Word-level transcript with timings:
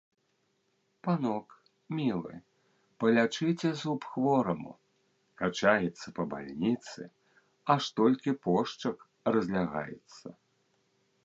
Панок, 1.07 1.47
мілы, 1.99 2.33
палячыце 3.03 3.69
зуб 3.83 4.07
хвораму, 4.15 4.73
качаецца 5.43 6.07
па 6.17 6.23
бальніцы, 6.33 7.01
аж 7.77 7.83
толькі 8.03 8.37
пошчак 8.49 8.97
разлягаецца. 9.37 10.27